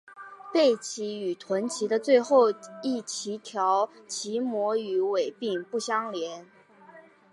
[0.51, 2.49] 背鳍与臀鳍的最后
[2.81, 6.47] 一鳍条鳍膜与尾柄不相连。